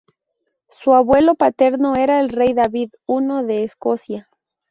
[0.79, 4.29] Su abuelo paterno era el rey David I de Escocia.